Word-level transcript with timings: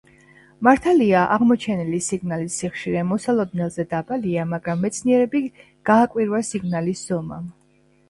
მართალია, 0.67 1.25
აღმოჩენილი 1.35 1.99
სიგნალის 2.05 2.57
სიხშირე 2.63 3.05
მოსალოდნელზე 3.11 3.87
დაბალია, 3.95 4.49
მაგრამ 4.57 4.85
მეცნიერები 4.89 5.47
გააკვირვა 5.95 6.45
სიგნალის 6.53 7.09
ზომამ. 7.09 7.51